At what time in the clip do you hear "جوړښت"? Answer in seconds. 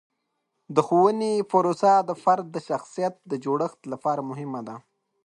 3.43-3.81